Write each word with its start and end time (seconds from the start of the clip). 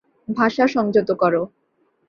ভাষা 0.37 0.65
সংযত 0.67 1.09
কর। 1.11 1.33